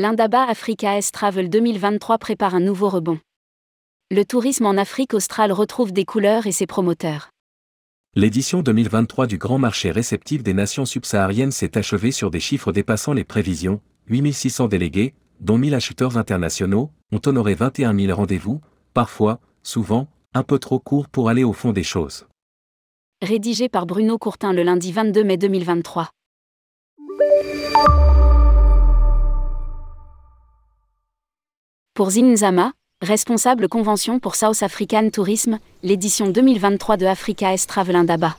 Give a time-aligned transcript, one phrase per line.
[0.00, 3.18] L'Indaba Africa S Travel 2023 prépare un nouveau rebond.
[4.12, 7.30] Le tourisme en Afrique australe retrouve des couleurs et ses promoteurs.
[8.14, 13.12] L'édition 2023 du Grand Marché réceptif des nations subsahariennes s'est achevée sur des chiffres dépassant
[13.12, 13.80] les prévisions.
[14.06, 18.60] 8600 délégués, dont 1000 acheteurs internationaux, ont honoré 21 000 rendez-vous,
[18.94, 22.28] parfois, souvent, un peu trop courts pour aller au fond des choses.
[23.20, 26.08] Rédigé par Bruno Courtin le lundi 22 mai 2023.
[31.98, 38.36] Pour Zinzama, responsable convention pour South African Tourism, l'édition 2023 de Africa S Travel Indaba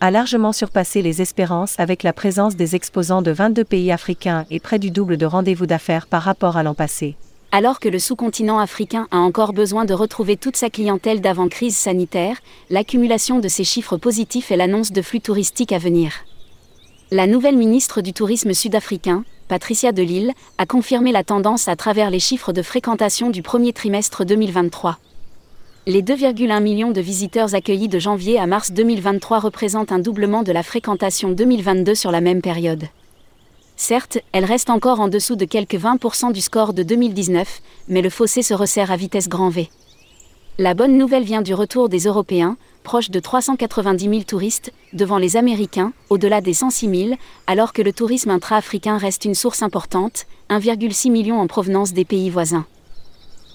[0.00, 4.58] a largement surpassé les espérances avec la présence des exposants de 22 pays africains et
[4.58, 7.14] près du double de rendez-vous d'affaires par rapport à l'an passé.
[7.50, 12.38] Alors que le sous-continent africain a encore besoin de retrouver toute sa clientèle d'avant-crise sanitaire,
[12.70, 16.24] l'accumulation de ces chiffres positifs est l'annonce de flux touristiques à venir.
[17.10, 22.20] La nouvelle ministre du Tourisme sud-africain, Patricia Delille, a confirmé la tendance à travers les
[22.20, 24.96] chiffres de fréquentation du premier trimestre 2023.
[25.86, 30.52] Les 2,1 millions de visiteurs accueillis de janvier à mars 2023 représentent un doublement de
[30.52, 32.84] la fréquentation 2022 sur la même période.
[33.76, 38.08] Certes, elle reste encore en dessous de quelques 20% du score de 2019, mais le
[38.08, 39.68] fossé se resserre à vitesse grand V.
[40.56, 45.36] La bonne nouvelle vient du retour des Européens, proche de 390 000 touristes, devant les
[45.36, 47.16] Américains, au-delà des 106 000,
[47.46, 52.30] alors que le tourisme intra-africain reste une source importante, 1,6 million en provenance des pays
[52.30, 52.66] voisins.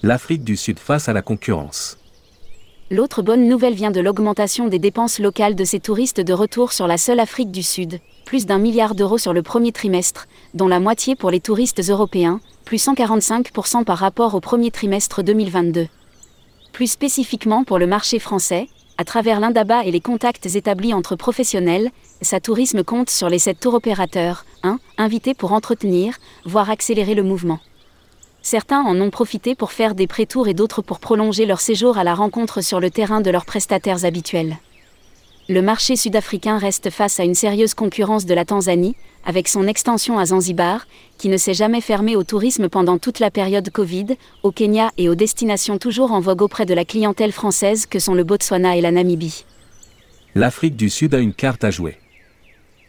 [0.02, 1.98] L'Afrique du Sud face à la concurrence.
[2.90, 6.86] L'autre bonne nouvelle vient de l'augmentation des dépenses locales de ces touristes de retour sur
[6.86, 10.80] la seule Afrique du Sud, plus d'un milliard d'euros sur le premier trimestre, dont la
[10.80, 15.86] moitié pour les touristes européens, plus 145% par rapport au premier trimestre 2022.
[16.72, 18.68] Plus spécifiquement pour le marché français,
[18.98, 23.60] à travers l'Indaba et les contacts établis entre professionnels, sa tourisme compte sur les sept
[23.60, 27.60] tours opérateurs, 1, invités pour entretenir, voire accélérer le mouvement.
[28.42, 32.04] Certains en ont profité pour faire des pré-tours et d'autres pour prolonger leur séjour à
[32.04, 34.58] la rencontre sur le terrain de leurs prestataires habituels
[35.50, 38.94] le marché sud-africain reste face à une sérieuse concurrence de la Tanzanie,
[39.24, 40.86] avec son extension à Zanzibar,
[41.16, 45.08] qui ne s'est jamais fermée au tourisme pendant toute la période Covid, au Kenya et
[45.08, 48.82] aux destinations toujours en vogue auprès de la clientèle française que sont le Botswana et
[48.82, 49.46] la Namibie.
[50.34, 51.96] L'Afrique du Sud a une carte à jouer.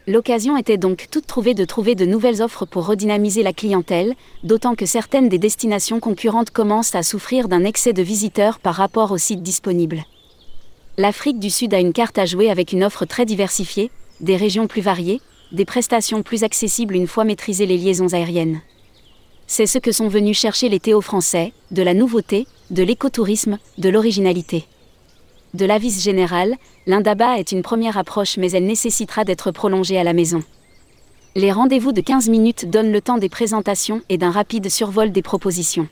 [0.06, 4.74] L'occasion était donc toute trouvée de trouver de nouvelles offres pour redynamiser la clientèle, d'autant
[4.74, 9.18] que certaines des destinations concurrentes commencent à souffrir d'un excès de visiteurs par rapport aux
[9.18, 10.04] sites disponibles
[10.96, 13.90] l'Afrique du Sud a une carte à jouer avec une offre très diversifiée,
[14.20, 15.20] des régions plus variées,
[15.52, 18.60] des prestations plus accessibles une fois maîtrisées les liaisons aériennes.
[19.46, 23.88] C'est ce que sont venus chercher les Théo français, de la nouveauté, de l'écotourisme, de
[23.88, 24.64] l'originalité.
[25.54, 26.54] De l'avis général,
[26.86, 30.44] l'Indaba est une première approche mais elle nécessitera d'être prolongée à la maison.
[31.34, 35.22] Les rendez-vous de 15 minutes donnent le temps des présentations et d'un rapide survol des
[35.22, 35.88] propositions.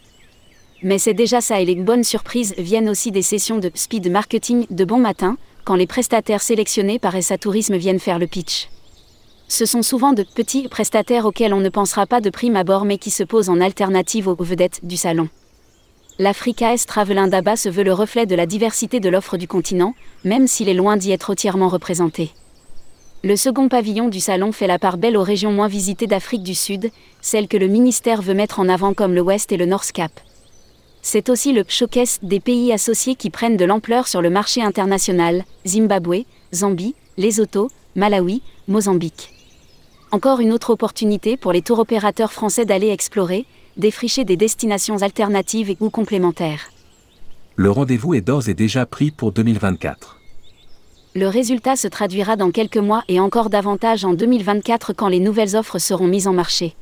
[0.82, 4.66] Mais c'est déjà ça et les bonnes surprises viennent aussi des sessions de speed marketing
[4.70, 8.68] de bon matin, quand les prestataires sélectionnés par SA Tourisme viennent faire le pitch.
[9.48, 12.98] Ce sont souvent de petits prestataires auxquels on ne pensera pas de prime abord mais
[12.98, 15.28] qui se posent en alternative aux vedettes du salon.
[16.20, 19.94] L'Africa S Travel Indaba se veut le reflet de la diversité de l'offre du continent,
[20.24, 22.30] même s'il est loin d'y être entièrement représenté.
[23.24, 26.54] Le second pavillon du salon fait la part belle aux régions moins visitées d'Afrique du
[26.54, 26.90] Sud,
[27.20, 30.12] celles que le ministère veut mettre en avant comme le West et le North Cap.
[31.02, 35.44] C'est aussi le showcase des pays associés qui prennent de l'ampleur sur le marché international,
[35.66, 39.32] Zimbabwe, Zambie, Lesotho, Malawi, Mozambique.
[40.10, 43.44] Encore une autre opportunité pour les tours opérateurs français d'aller explorer,
[43.76, 46.70] défricher des destinations alternatives et ou complémentaires.
[47.56, 50.18] Le rendez-vous est d'ores et déjà pris pour 2024.
[51.14, 55.56] Le résultat se traduira dans quelques mois et encore davantage en 2024 quand les nouvelles
[55.56, 56.76] offres seront mises en marché.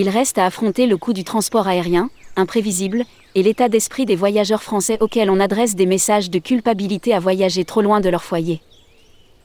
[0.00, 3.04] Il reste à affronter le coût du transport aérien, imprévisible,
[3.34, 7.64] et l'état d'esprit des voyageurs français auxquels on adresse des messages de culpabilité à voyager
[7.64, 8.60] trop loin de leur foyer.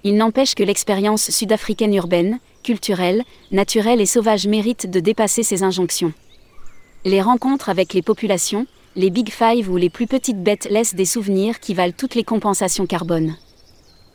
[0.03, 6.13] Il n'empêche que l'expérience sud-africaine urbaine, culturelle, naturelle et sauvage mérite de dépasser ces injonctions.
[7.03, 11.05] Les rencontres avec les populations, les Big Five ou les plus petites bêtes laissent des
[11.05, 13.35] souvenirs qui valent toutes les compensations carbone.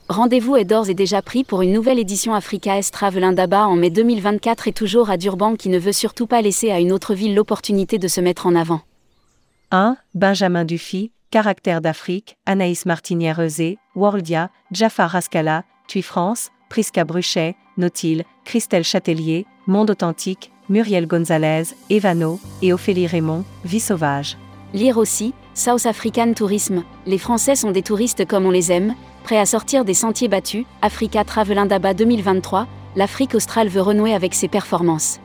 [0.08, 3.76] Rendez-vous est d'ores et déjà pris pour une nouvelle édition Africa S Travel Indaba en
[3.76, 7.12] mai 2024 et toujours à Durban qui ne veut surtout pas laisser à une autre
[7.12, 8.81] ville l'opportunité de se mettre en avant.
[9.70, 9.99] 1.
[10.14, 18.84] Benjamin Dufy, Caractère d'Afrique, Anaïs Martinière-Eusé, Worldia, Jafar Rascala, Tui France, Prisca Bruchet, Nautil, Christelle
[18.84, 24.38] Châtelier, Monde Authentique, Muriel Gonzalez, Evano et Ophélie Raymond, Vie Sauvage.
[24.72, 28.94] Lire aussi, South African Tourism, les Français sont des touristes comme on les aime,
[29.28, 32.66] prêts à sortir des sentiers battus, Africa Travel Indaba 2023,
[32.96, 35.20] l'Afrique australe veut renouer avec ses performances.